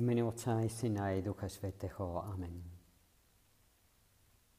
mene 0.00 0.24
Otca 0.24 0.64
i 0.64 0.68
Syna 0.68 1.12
i 1.12 1.22
Ducha 1.22 1.48
Svetého. 1.48 2.24
Amen. 2.24 2.56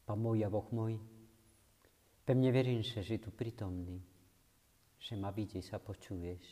Pán 0.05 0.21
môj 0.21 0.45
a 0.45 0.53
Boh 0.53 0.69
môj, 0.69 1.01
pevne 2.21 2.53
verím, 2.53 2.85
že 2.85 3.01
si 3.01 3.17
tu 3.17 3.33
prítomný, 3.33 3.97
že 5.01 5.17
ma 5.17 5.33
vidíš 5.33 5.73
a 5.73 5.81
počuješ. 5.81 6.45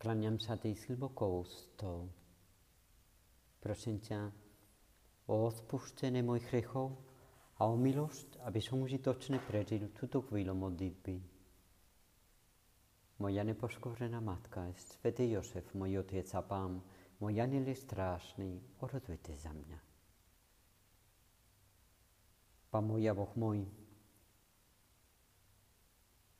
Kláňam 0.00 0.40
sa 0.40 0.56
tej 0.56 0.80
s 0.80 0.88
hlbokou 0.88 1.44
ústou. 1.44 2.08
Prosím 3.60 4.00
ťa 4.00 4.32
o 5.28 5.48
odpuštenie 5.48 6.24
mojich 6.24 6.48
hriechov 6.56 6.96
a 7.60 7.68
o 7.68 7.76
milosť, 7.76 8.40
aby 8.48 8.60
som 8.64 8.80
užitočne 8.80 9.44
prežil 9.44 9.92
túto 9.92 10.24
chvíľu 10.24 10.56
modlitby. 10.56 11.16
Moja 13.20 13.44
nepoškorená 13.44 14.18
matka, 14.24 14.72
svätý 14.74 15.30
Jozef, 15.30 15.68
môj 15.76 16.02
otec 16.02 16.26
a 16.34 16.42
pán, 16.42 16.82
môj 17.20 17.34
aniel 17.42 17.66
je 17.70 17.76
strážny, 17.78 18.62
orodujte 18.80 19.34
za 19.36 19.52
mňa. 19.54 19.78
Pán 22.70 22.84
môj 22.86 23.06
a 23.06 23.14
Boh 23.14 23.30
môj, 23.38 23.62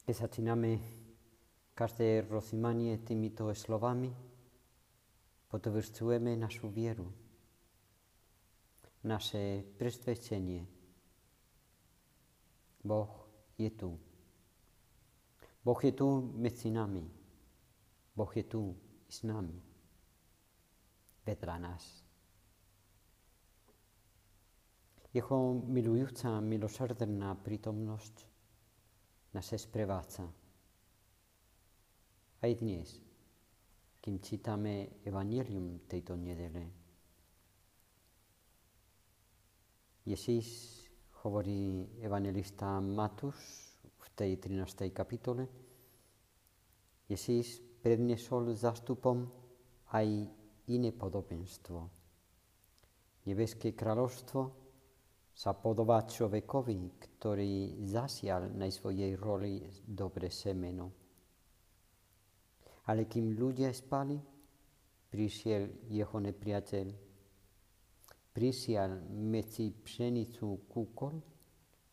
keď 0.02 0.14
začíname 0.26 0.82
každé 1.78 2.26
rozímanie 2.26 2.98
týmito 3.02 3.46
slovami, 3.54 4.10
potvrdzujeme 5.50 6.34
našu 6.34 6.66
vieru, 6.70 7.06
naše 9.06 9.62
presvedčenie. 9.78 10.66
Boh 12.82 13.10
je 13.56 13.70
tu. 13.70 13.94
Boh 15.64 15.80
je 15.80 15.92
tu 15.94 16.08
medzi 16.36 16.68
nami. 16.68 17.06
Boh 18.12 18.32
je 18.36 18.44
tu 18.44 18.76
s 19.08 19.22
nami. 19.22 19.73
Vedľa 21.24 21.56
nás. 21.56 21.84
Jeho 25.14 25.38
milujúca, 25.64 26.38
milosrdná 26.42 27.32
prítomnosť 27.38 28.16
nás 29.32 29.48
sprevádza. 29.50 30.26
Aj 32.44 32.52
dnes, 32.60 33.00
kým 34.04 34.20
čítame 34.20 35.00
Evangelium 35.06 35.88
tejto 35.88 36.12
nedele. 36.18 36.68
Ježíš 40.04 40.48
hovorí 41.24 41.88
evangelista 42.04 42.76
Matúš 42.84 43.64
tej 44.14 44.38
13. 44.38 44.94
kapitole, 44.94 45.50
Ježíš 47.10 47.60
prednesol 47.82 48.54
zastupom 48.54 49.26
aj 49.92 50.30
iné 50.70 50.92
podobenstvo. 50.92 51.78
Nebeské 53.24 53.72
kráľovstvo 53.72 54.40
sa 55.34 55.50
podobá 55.56 56.04
človekovi, 56.06 56.78
ktorý 57.00 57.82
zasial 57.88 58.52
na 58.54 58.70
svojej 58.70 59.18
roli 59.18 59.64
dobre 59.82 60.30
semeno. 60.30 60.92
Ale 62.84 63.08
kým 63.08 63.34
ľudia 63.34 63.72
spali, 63.72 64.20
prišiel 65.10 65.90
jeho 65.90 66.16
nepriateľ. 66.20 66.86
Prisial 68.34 68.98
medzi 69.14 69.70
pšenicu 69.72 70.68
kúkol 70.68 71.14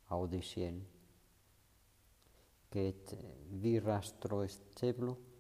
a 0.10 0.18
odešiel 0.18 1.02
keď 2.72 3.20
vyrastlo 3.52 4.48
steblo 4.48 5.31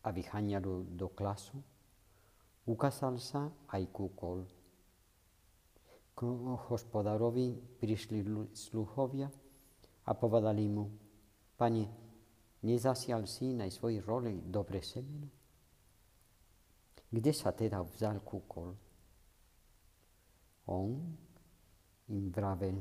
a 0.00 0.08
vyháňalo 0.08 0.86
do 0.96 1.08
klasu, 1.12 1.60
ukázal 2.64 3.20
sa 3.20 3.52
aj 3.72 3.82
kúkol. 3.92 4.46
K 6.16 6.20
hospodárovi 6.68 7.56
prišli 7.80 8.24
sluchovia 8.52 9.28
a 10.04 10.10
povedali 10.12 10.64
mu, 10.68 10.84
Pane, 11.56 11.84
nezasial 12.64 13.28
si 13.28 13.52
na 13.52 13.68
svojej 13.68 14.00
roli 14.00 14.40
dobre 14.40 14.80
semeno? 14.80 15.28
Kde 17.10 17.32
sa 17.36 17.52
teda 17.52 17.84
vzal 17.84 18.24
kúkol? 18.24 18.72
On 20.70 20.88
im 22.08 22.24
vravel, 22.32 22.80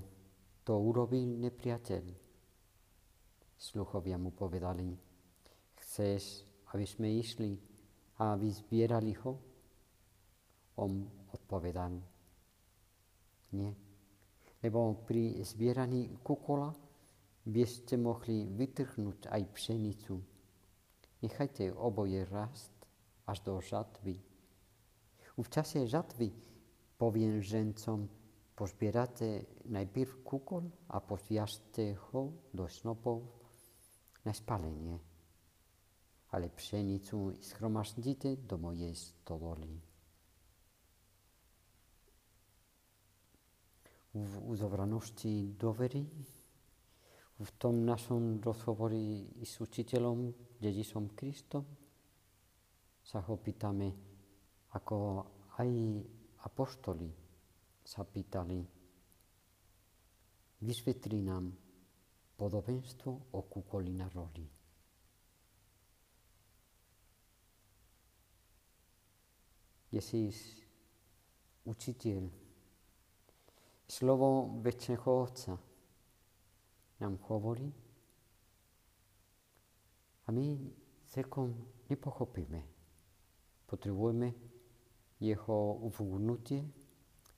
to 0.64 0.78
urobil 0.78 1.26
nepriateľ 1.44 2.30
sluchovia 3.60 4.16
mu 4.16 4.32
povedali, 4.32 4.96
chceš, 5.84 6.48
aby 6.74 6.85
sme 6.85 7.09
išli 7.18 7.57
a 8.22 8.35
aby 8.35 8.47
zbierali 8.52 9.13
ho? 9.25 9.34
On 10.80 10.91
odpovedal, 11.34 11.97
nie. 13.56 13.72
Lebo 14.59 15.07
pri 15.07 15.40
zbieraní 15.44 16.19
kukola 16.19 16.72
by 17.47 17.63
ste 17.63 17.96
mohli 17.96 18.46
vytrhnúť 18.46 19.31
aj 19.31 19.41
pšenicu. 19.56 20.16
Nechajte 21.24 21.72
oboje 21.74 22.28
rast 22.28 22.72
až 23.28 23.38
do 23.44 23.59
žatvy. 23.59 24.16
V 25.40 25.47
čase 25.47 25.88
žatvy 25.88 26.36
poviem 27.00 27.40
žencom, 27.40 28.12
pozbierate 28.59 29.63
najprv 29.72 30.19
kukol 30.28 30.68
a 30.91 31.00
pozviažte 31.00 31.96
ho 32.12 32.51
do 32.51 32.68
snopov 32.68 33.24
na 34.28 34.36
spalenie, 34.36 35.00
ale 36.30 36.50
pšenicu 36.50 37.42
schromaždite 37.42 38.38
do 38.46 38.58
mojej 38.58 38.94
stodoly. 38.94 39.70
V 44.14 44.34
uzobranosti 44.46 45.54
dovery, 45.54 46.06
v 47.40 47.50
tom 47.56 47.86
našom 47.86 48.42
rozhovori 48.42 49.26
s 49.42 49.62
učiteľom, 49.62 50.34
dedičom 50.60 51.16
Kristom, 51.16 51.66
sa 53.00 53.24
ho 53.26 53.38
pýtame, 53.40 53.90
ako 54.76 54.98
aj 55.58 55.70
apoštoli 56.46 57.10
sa 57.82 58.06
pýtali, 58.06 58.60
vysvetli 60.62 61.20
nám, 61.26 61.50
podobenstvo 62.38 63.34
o 63.34 63.40
kukoli 63.50 63.92
na 63.98 64.08
roli. 64.14 64.59
Ježíš, 69.90 70.62
učiteľ, 71.66 72.30
slovo 73.90 74.62
väčšného 74.62 75.10
Otca 75.10 75.58
nám 77.02 77.18
hovorí 77.26 77.74
a 80.26 80.30
my 80.30 80.62
celkom 81.10 81.58
nepochopíme. 81.90 82.62
Potrebujeme 83.66 84.30
jeho 85.18 85.82
uvnutie, 85.82 86.62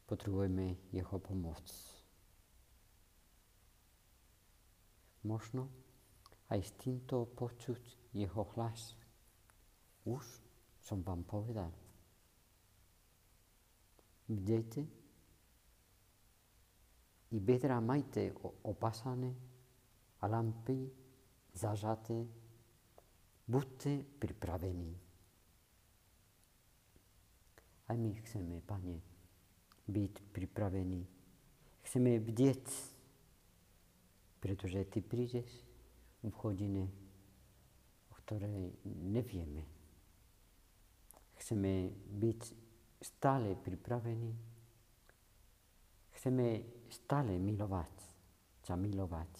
potrebujeme 0.03 0.91
jeho 0.91 1.15
pomoc. 1.23 1.63
Možno 5.23 5.71
aj 6.51 6.59
s 6.67 6.71
týmto 6.75 7.31
počuť 7.31 8.11
jeho 8.11 8.43
hlas. 8.59 8.99
Už 10.03 10.23
som 10.83 10.99
vám 10.99 11.23
povedal. 11.23 11.71
Bdejte 14.31 14.81
i 17.31 17.37
bedra 17.39 17.83
majte 17.83 18.31
opasané 18.63 19.35
a 20.23 20.27
lampy 20.27 20.87
zažaté. 21.51 22.15
Buďte 23.43 24.07
pripravení. 24.19 24.95
Aj 27.91 27.97
my 27.99 28.11
chceme, 28.23 28.63
Pane, 28.63 28.95
byť 29.91 30.13
pripravení. 30.31 31.03
Chceme 31.83 32.23
bdieť 32.23 32.63
pretože 34.41 34.89
ty 34.89 35.05
prídeš 35.05 35.47
v 36.25 36.33
hodine, 36.41 36.89
o 38.09 38.13
ktorej 38.25 38.73
nevieme. 38.83 39.61
Chceme 41.37 41.93
byť 41.93 42.41
stále 43.01 43.57
pripravení. 43.57 44.31
Chceme 46.13 46.61
stále 46.85 47.41
milovať, 47.41 47.93
sa 48.61 48.77
milovať. 48.77 49.31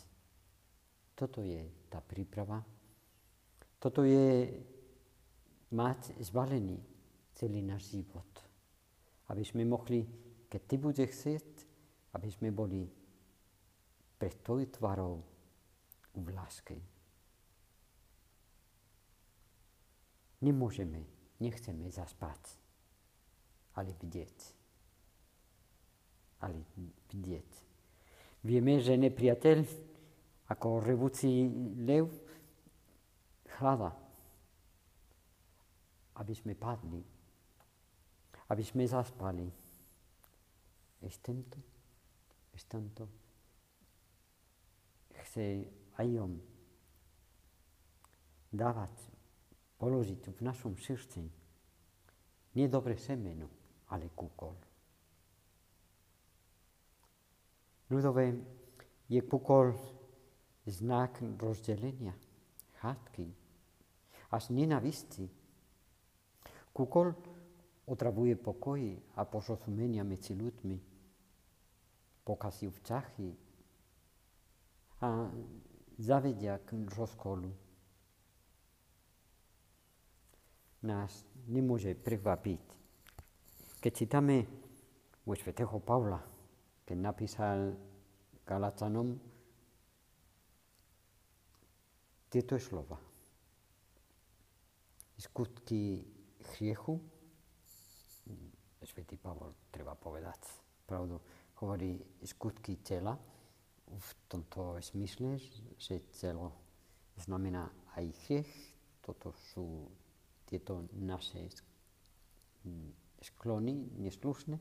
Toto 1.14 1.46
je 1.46 1.86
tá 1.86 2.02
príprava. 2.02 2.58
Toto 3.78 4.02
je 4.02 4.50
mať 5.78 6.18
zvalený 6.26 6.82
celý 7.38 7.62
náš 7.62 7.94
život. 7.94 8.30
Aby 9.30 9.46
sme 9.46 9.64
mohli, 9.64 10.04
keď 10.50 10.62
ty 10.66 10.76
bude 10.82 11.06
chcieť, 11.06 11.50
aby 12.18 12.28
sme 12.34 12.50
boli 12.50 12.90
pred 14.18 14.36
tvojou 14.42 14.70
tvarou 14.74 15.16
v 16.18 16.28
láske. 16.34 16.78
Nemôžeme 20.42 21.06
nechceme 21.38 21.86
zaspať, 21.94 22.61
ale 23.82 23.98
vidieť. 23.98 24.38
Ale 26.46 26.62
vidieť. 27.10 27.50
Vieme, 28.46 28.78
že 28.78 28.94
nepriateľ 28.94 29.66
ako 30.54 30.86
revúci 30.86 31.50
lev 31.82 32.06
hľada, 33.58 33.90
aby 36.22 36.34
sme 36.38 36.54
padli, 36.54 37.02
aby 38.54 38.64
sme 38.66 38.86
zaspali. 38.86 39.50
Ešte 41.02 41.34
to, 41.50 41.60
ešte 42.54 42.78
to. 42.94 43.06
Chce 45.26 45.66
aj 45.98 46.08
on 46.22 46.38
dávať, 48.54 48.94
položiť 49.82 50.22
v 50.34 50.40
našom 50.46 50.78
srdci 50.78 51.42
nie 52.56 52.68
semeno, 53.00 53.48
ale 53.92 54.08
kúkol. 54.16 54.56
Ľudové 57.92 58.32
je 59.12 59.20
kúkol 59.28 59.76
znak 60.64 61.20
rozdelenia, 61.36 62.16
hádky, 62.80 63.28
až 64.32 64.44
nenavisti. 64.56 65.28
Kúkol 66.72 67.12
otravuje 67.92 68.40
pokoji 68.40 68.96
a 69.20 69.28
porozumenia 69.28 70.08
medzi 70.08 70.32
ľuďmi, 70.40 70.78
pokazí 72.24 72.72
vzťahy 72.72 73.30
a 75.04 75.28
zavedia 76.00 76.64
k 76.64 76.88
rozkolu. 76.96 77.52
Nás 80.88 81.12
nemôže 81.52 81.92
prekvapiť. 81.94 82.81
Keď 83.82 83.92
čítame 83.98 84.46
u 85.26 85.34
svätého 85.34 85.74
Pavla, 85.82 86.22
keď 86.86 86.98
napísal 87.02 87.74
Galacanom 88.46 89.18
tieto 92.30 92.62
slova. 92.62 93.02
Skutky 95.18 96.06
hriechu, 96.54 97.02
svätý 98.86 99.18
Pavol, 99.18 99.58
treba 99.74 99.98
povedať 99.98 100.46
pravdu, 100.86 101.18
hovorí 101.66 101.98
skutky 102.22 102.86
tela 102.86 103.18
v 103.90 104.10
tomto 104.30 104.78
smysle, 104.78 105.42
že 105.82 106.06
telo 106.14 106.54
znamená 107.18 107.66
aj 107.98 108.06
hriech, 108.30 108.52
toto 109.02 109.34
sú 109.54 109.90
tieto 110.46 110.86
naše 110.94 111.50
sklony 113.22 113.88
neslušné. 114.02 114.58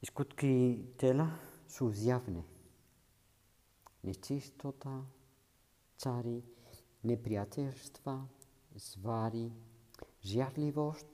Skutky 0.00 0.84
tela 0.96 1.28
sú 1.68 1.92
zjavné. 1.92 2.42
Nečistota, 4.02 5.04
cary, 5.96 6.40
nepriateľstva, 7.04 8.16
zváry, 8.76 9.52
žiarlivosť, 10.24 11.12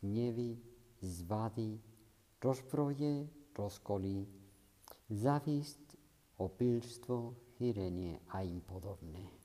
hnevy, 0.00 0.54
zvady, 1.02 1.82
rozbroje, 2.38 3.26
rozkoly, 3.58 4.22
závisť, 5.10 5.82
opilstvo, 6.38 7.34
chýrenie 7.58 8.22
a 8.30 8.46
im 8.46 8.62
podobné. 8.62 9.38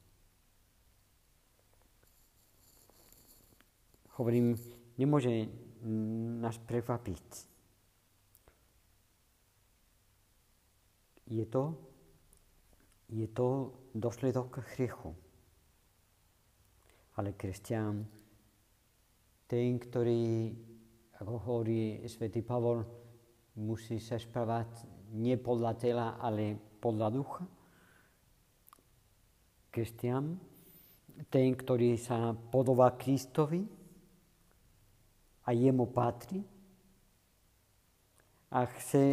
hovorím, 4.14 4.58
nemôže 4.98 5.50
nás 6.40 6.58
prekvapiť. 6.64 7.26
Je 11.34 11.46
to, 11.48 11.74
je 13.10 13.28
to 13.32 13.74
dosledok 13.96 14.62
hriechu. 14.76 15.16
Ale 17.18 17.38
kresťan, 17.38 18.06
ten, 19.48 19.78
ktorý, 19.78 20.50
ako 21.22 21.34
hovorí 21.46 22.02
svätý 22.10 22.42
Pavol, 22.42 22.82
musí 23.58 24.02
sa 24.02 24.18
správať 24.18 24.90
nie 25.14 25.38
podľa 25.38 25.74
tela, 25.78 26.08
ale 26.18 26.58
podľa 26.82 27.08
ducha. 27.14 27.46
Kresťan, 29.70 30.38
ten, 31.30 31.54
ktorý 31.54 31.98
sa 32.02 32.34
podobá 32.34 32.98
Kristovi, 32.98 33.83
a 35.46 35.52
jemu 35.52 35.86
patrí 35.92 36.44
a 38.54 38.70
chce 38.70 39.04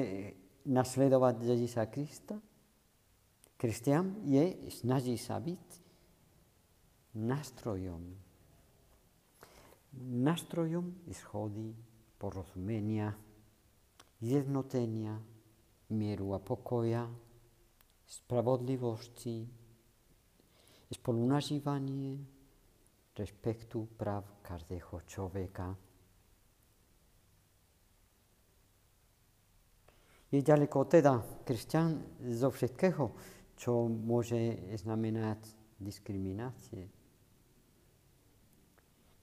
nasledovať 0.68 1.34
Ježíša 1.40 1.88
Krista, 1.88 2.36
kresťan 3.56 4.20
je, 4.28 4.68
snaží 4.68 5.16
sa 5.16 5.40
byť 5.40 5.64
nástrojom. 7.16 8.04
Nástrojom 10.00 10.92
schody, 11.10 11.72
porozumenia, 12.20 13.16
jednotenia, 14.20 15.16
mieru 15.90 16.36
a 16.36 16.38
pokoja, 16.38 17.08
spravodlivosti, 18.06 19.48
spolunažívanie, 20.92 22.20
respektu 23.16 23.88
práv 23.96 24.44
každého 24.44 25.02
človeka. 25.08 25.89
Je 30.30 30.38
ďaleko 30.38 30.86
teda 30.86 31.42
kresťan 31.42 31.98
zo 32.30 32.54
všetkého, 32.54 33.10
čo 33.58 33.90
môže 33.90 34.38
znamenať 34.78 35.42
diskriminácie. 35.82 36.86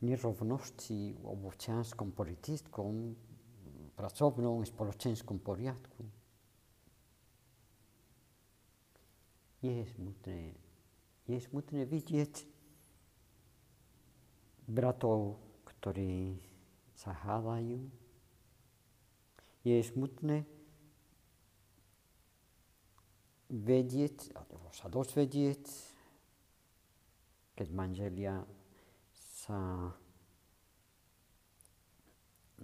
Nerovnosti 0.04 1.16
v 1.18 1.26
občanskom, 1.26 2.12
politickom, 2.14 3.16
pracovnom, 3.98 4.62
spoločenskom 4.62 5.42
poriadku. 5.42 6.06
Je 9.64 9.82
smutné, 9.98 10.54
je 11.26 11.38
smutné 11.42 11.82
vidieť 11.90 12.46
bratov, 14.70 15.42
ktorí 15.66 16.38
sa 16.94 17.16
hádajú. 17.26 17.90
Je 19.66 19.82
smutné 19.82 20.46
vedieť, 23.50 24.36
alebo 24.36 24.68
sa 24.76 24.92
dozvedieť, 24.92 25.64
keď 27.56 27.68
manželia 27.74 28.44
sa 29.48 29.92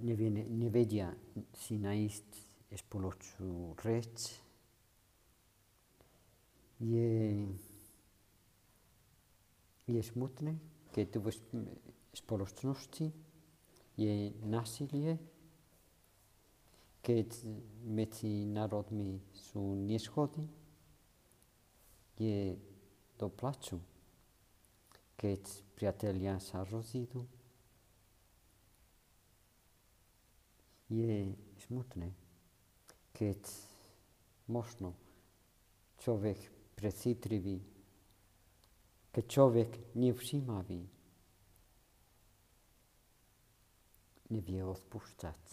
nevedia 0.03 1.13
si 1.55 1.77
nájsť 1.79 2.29
spoločnú 2.73 3.77
reč, 3.85 4.41
je, 6.81 7.47
je 9.87 10.01
smutné, 10.03 10.57
keď 10.91 11.21
v 11.21 11.27
spoločnosti 12.17 13.07
je 13.95 14.13
násilie, 14.43 15.21
keď 17.03 17.29
medzi 17.85 18.49
národmi 18.49 19.21
sú 19.31 19.77
neschody, 19.77 20.43
je 22.17 22.55
do 23.17 23.27
plaču, 23.29 23.82
keď 25.17 25.41
priatelia 25.74 26.38
sa 26.38 26.62
rozídu. 26.67 27.25
Je 30.91 31.34
smutné, 31.65 32.13
keď 33.15 33.39
možno 34.51 34.93
človek 36.03 36.38
precitlivý, 36.75 37.63
keď 39.13 39.25
človek 39.25 39.70
nevšímavý, 39.96 40.82
nevie 44.34 44.62
odpúšťať. 44.65 45.43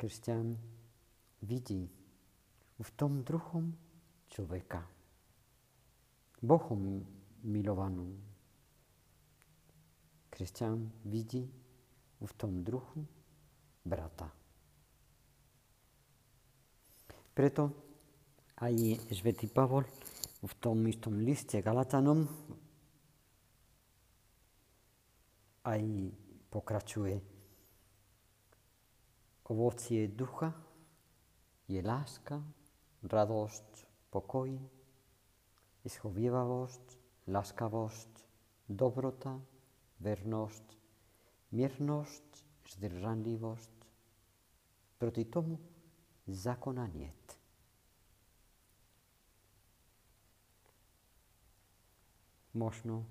Kresťan 0.00 0.56
vidí 1.44 1.99
v 2.80 2.88
tom 2.96 3.20
druhom 3.20 3.68
človeka. 4.32 4.80
Bohom 6.40 7.04
milovanú. 7.44 8.16
Kresťan 10.32 10.88
vidí 11.04 11.44
v 12.20 12.32
tom 12.40 12.64
druhu 12.64 13.04
brata. 13.84 14.32
Preto 17.36 17.62
aj 18.60 18.74
Svetý 19.12 19.48
Pavol 19.48 19.84
v 20.40 20.52
tom 20.56 20.80
istom 20.88 21.20
liste 21.20 21.60
Galatanom 21.60 22.24
aj 25.68 25.82
pokračuje. 26.48 27.16
Ovocie 29.50 30.06
ducha 30.14 30.54
je 31.66 31.82
láska, 31.82 32.38
radosť, 33.04 33.68
pokoj, 34.12 34.52
schovývavosť, 35.86 36.86
láskavosť, 37.32 38.12
dobrota, 38.68 39.40
vernosť, 40.00 40.66
miernosť, 41.56 42.28
zdržanlivosť. 42.76 43.76
Proti 45.00 45.24
tomu 45.24 45.56
zákona 46.28 46.86
niet. 46.92 47.26
Možno 52.50 53.06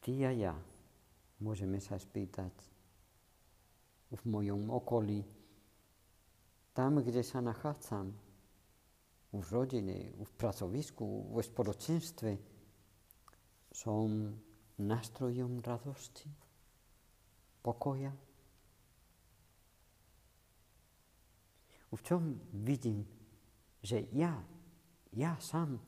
ty 0.00 0.24
a 0.24 0.32
ja 0.32 0.56
môžeme 1.36 1.76
sa 1.84 2.00
spýtať 2.00 2.50
v 4.08 4.22
mojom 4.24 4.72
okolí, 4.72 5.20
tam, 6.72 7.04
kde 7.04 7.20
sa 7.20 7.44
nachádzam, 7.44 8.16
v 9.32 9.42
rodine, 9.50 10.14
v 10.16 10.30
pracovisku, 10.38 11.34
v 11.34 11.42
spoločenstve, 11.42 12.30
som 13.72 14.32
nástrojom 14.80 15.60
radosti, 15.60 16.28
pokoja. 17.60 18.12
V 21.92 22.00
čom 22.04 22.36
vidím, 22.52 23.04
že 23.80 24.04
ja, 24.12 24.36
ja 25.16 25.32
sám 25.40 25.80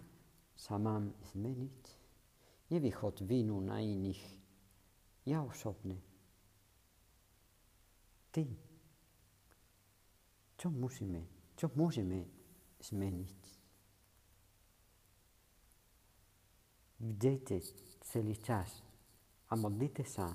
sa 0.57 0.80
mám 0.80 1.12
zmeniť? 1.35 1.80
Nevychod 2.68 3.25
vinu 3.25 3.61
na 3.61 3.80
iných. 3.80 4.23
Ja 5.28 5.45
osobne. 5.45 6.00
Ty. 8.33 8.45
Čo 10.59 10.68
musíme, 10.73 11.52
čo 11.54 11.71
môžeme 11.76 12.38
zmeniť? 12.82 13.40
Vdejte 16.99 17.56
celý 18.02 18.35
čas 18.42 18.82
a 19.49 19.54
modlite 19.54 20.02
sa, 20.02 20.26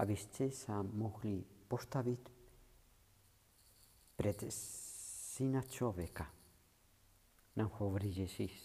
aby 0.00 0.16
ste 0.16 0.52
sa 0.52 0.84
mohli 0.84 1.40
postaviť 1.44 2.22
pred 4.16 4.38
syna 4.52 5.64
človeka. 5.64 6.28
Nám 7.56 7.70
hovorí 7.80 8.12
Ježíš. 8.12 8.60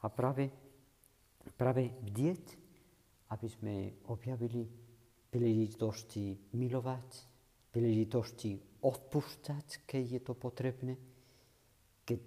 A 0.00 0.08
práve 0.08 0.48
práve 1.54 1.88
bdieť, 2.04 2.44
aby 3.32 3.48
sme 3.48 3.74
objavili 4.08 4.68
príležitosti 5.28 6.36
milovať, 6.56 7.08
príležitosti 7.72 8.56
odpúšťať, 8.80 9.84
keď 9.84 10.02
je 10.18 10.20
to 10.24 10.32
potrebné, 10.32 10.94
keď 12.04 12.20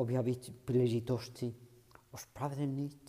objaviť 0.00 0.64
príležitosti 0.64 1.52
ospravedlniť. 2.16 3.04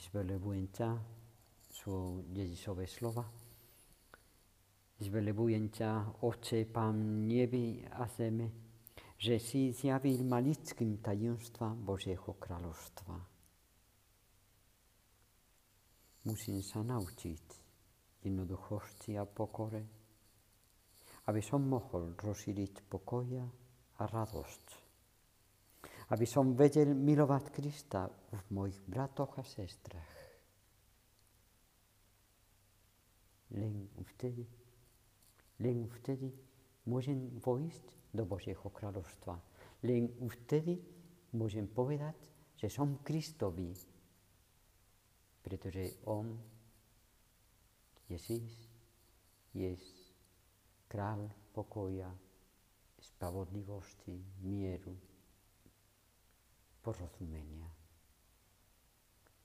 Zvelebujem 0.00 0.66
ťa, 0.74 0.90
sú 1.70 2.24
Ježišové 2.34 2.88
slova. 2.88 3.22
Zvelebujem 5.00 5.70
ťa, 5.70 6.20
Oče, 6.26 6.66
Pán 6.66 7.28
nebi 7.28 7.84
a 7.84 8.08
zeme, 8.10 8.50
že 9.20 9.38
si 9.38 9.70
zjavil 9.70 10.24
malickým 10.24 10.98
tajomstva 10.98 11.76
Božieho 11.76 12.36
kráľovstva. 12.36 13.16
Musím 16.26 16.60
sa 16.60 16.84
naučiť 16.84 17.44
jednoduchosti 18.24 19.16
a 19.16 19.24
pokore, 19.24 19.99
aby 21.28 21.40
som 21.44 21.60
mohol 21.60 22.16
rozšíriť 22.16 22.88
pokoja 22.88 23.44
a 24.00 24.02
radosť. 24.08 24.66
Aby 26.10 26.26
som 26.26 26.56
vedel 26.56 26.96
milovať 26.96 27.44
Krista 27.52 28.08
v 28.08 28.42
mojich 28.50 28.80
bratoch 28.82 29.38
a 29.38 29.44
sestrach. 29.44 30.14
Len 33.50 33.90
vtedy, 34.14 34.46
len 35.60 35.90
vtedy 36.00 36.30
môžem 36.86 37.38
vojsť 37.42 38.14
do 38.14 38.26
Božieho 38.26 38.66
kráľovstva. 38.70 39.38
Len 39.86 40.10
vtedy 40.26 40.78
môžem 41.34 41.66
povedať, 41.70 42.16
že 42.58 42.68
som 42.70 43.00
Kristovi, 43.02 43.70
pretože 45.40 46.04
On, 46.10 46.26
Ježíš, 48.10 48.54
je 49.54 49.74
král 50.90 51.30
pokoja, 51.54 52.10
spravodlivosti, 52.98 54.18
mieru, 54.42 54.98
porozumenia. 56.82 57.70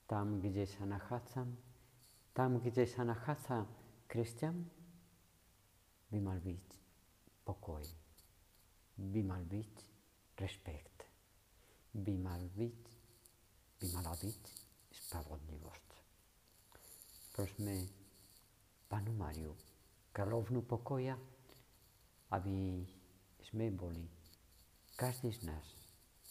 Tam, 0.10 0.42
kde 0.42 0.66
sa 0.66 0.90
nachádzam, 0.90 1.54
tam, 2.34 2.58
kde 2.58 2.90
sa 2.90 3.06
nachádza 3.06 3.70
kresťan, 4.10 4.58
by 6.10 6.18
mal 6.18 6.42
byť 6.42 6.66
pokoj, 7.46 7.86
by 8.98 9.22
mal 9.22 9.46
byť 9.46 9.74
rešpekt, 10.42 10.98
by 11.94 12.14
mal 12.18 12.42
byť, 12.42 12.82
by 13.82 13.88
mala 13.94 14.14
byť 14.18 14.42
spravodlivosť. 14.94 15.90
Prosme 17.36 17.75
Panu 18.88 19.12
Mariu, 19.14 19.52
kráľovnú 20.16 20.64
pokoja, 20.64 21.20
aby 22.36 22.84
sme 23.39 23.72
boli, 23.72 24.04
každý 25.00 25.32
z 25.32 25.48
nás, 25.48 25.65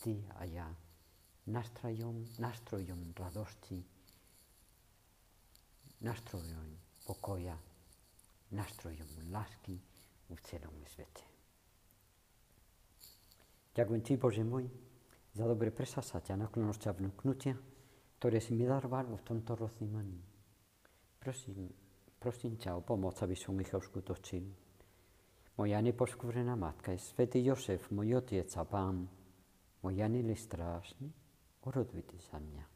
ty 0.04 0.20
a 0.36 0.44
ja, 0.44 0.68
nástrojom, 1.48 2.24
nástrojom 2.40 3.12
radosti, 3.16 3.80
nástrojom 6.04 6.68
pokoja, 7.04 7.56
nástrojom 8.52 9.32
lásky 9.32 9.76
v 10.28 10.38
celom 10.44 10.76
svete. 10.88 11.24
Ďakujem 13.74 14.02
Ti, 14.06 14.14
Bože 14.16 14.44
môj, 14.46 14.70
za 15.34 15.44
dobre 15.50 15.74
presasať 15.74 16.30
a 16.30 16.38
naklonosť 16.38 16.82
a 16.88 16.92
vnúknutia, 16.94 17.54
ktoré 18.22 18.38
si 18.38 18.54
mi 18.54 18.64
daroval 18.64 19.10
v 19.10 19.26
tomto 19.26 19.58
roznímaní. 19.58 20.22
Prosím, 21.18 21.68
prosím 22.16 22.54
ťa 22.54 22.78
o 22.78 22.86
pomoc, 22.86 23.18
aby 23.18 23.34
som 23.34 23.58
ich 23.58 23.74
uskutočil. 23.74 24.63
Moja 25.54 25.78
neposkúrená 25.78 26.58
matka 26.58 26.90
svätý 26.98 27.38
Josef, 27.46 27.86
môj 27.94 28.18
otec 28.18 28.50
a 28.58 28.66
pán, 28.66 29.06
môj 29.86 30.02
anili 30.02 30.34
strážny, 30.34 31.14
urodujte 31.62 32.18
sa 32.18 32.42
mňa. 32.42 32.73